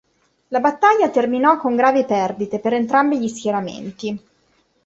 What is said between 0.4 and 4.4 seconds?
La battaglia terminò con gravi perdite per entrambi gli schieramenti.